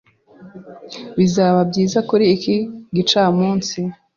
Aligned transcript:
Bizaba 1.17 1.59
byiza 1.69 1.99
kuri 2.09 2.25
iki 2.35 2.55
gicamunsi. 2.95 3.77